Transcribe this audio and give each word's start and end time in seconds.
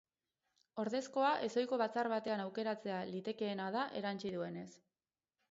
Ordezkoa 0.83 1.29
ezohiko 1.47 1.79
batzar 1.81 2.09
batean 2.13 2.41
aukeratzea 2.47 3.03
litekeena 3.11 3.69
da, 3.79 3.85
erantsi 4.03 4.35
duenez. 4.39 4.69